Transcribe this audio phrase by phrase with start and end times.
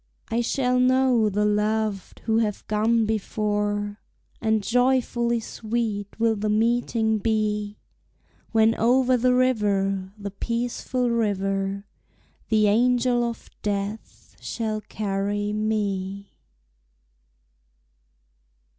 [0.31, 3.99] I shall know the loved who have gone before,
[4.41, 7.77] And joyfully sweet will the meeting be,
[8.51, 11.85] When over the river, the peaceful river,
[12.49, 16.33] The angel of death shall carry me.